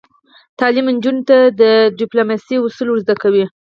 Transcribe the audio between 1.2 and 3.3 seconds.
ته د ډیپلوماسۍ اصول ور زده